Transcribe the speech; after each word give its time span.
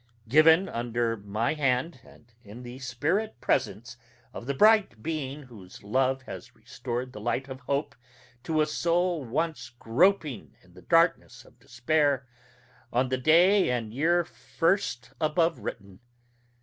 Given 0.27 0.67
under 0.67 1.15
my 1.15 1.53
hand, 1.53 1.99
and 2.03 2.33
in 2.43 2.63
the 2.63 2.79
spirit 2.79 3.39
presence 3.39 3.97
of 4.33 4.47
the 4.47 4.55
bright 4.55 5.03
being 5.03 5.43
whose 5.43 5.83
love 5.83 6.23
has 6.23 6.55
restored 6.55 7.13
the 7.13 7.21
light 7.21 7.47
of 7.47 7.59
hope 7.59 7.93
to 8.45 8.61
a 8.61 8.65
soul 8.65 9.23
once 9.23 9.69
groping 9.77 10.55
in 10.63 10.73
the 10.73 10.81
darkness 10.81 11.45
of 11.45 11.59
despair, 11.59 12.25
on 12.91 13.09
the 13.09 13.17
day 13.19 13.69
and 13.69 13.93
year 13.93 14.25
first 14.25 15.13
above 15.21 15.59
written. 15.59 15.99